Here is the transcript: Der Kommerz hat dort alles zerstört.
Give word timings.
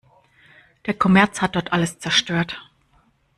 Der 0.87 0.95
Kommerz 0.95 1.41
hat 1.43 1.55
dort 1.55 1.73
alles 1.73 1.99
zerstört. 1.99 2.59